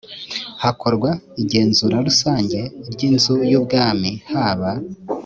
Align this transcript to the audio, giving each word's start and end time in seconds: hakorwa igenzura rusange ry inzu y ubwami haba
hakorwa 0.63 1.09
igenzura 1.41 1.97
rusange 2.07 2.59
ry 2.93 3.01
inzu 3.09 3.35
y 3.51 3.53
ubwami 3.59 4.11
haba 4.31 4.71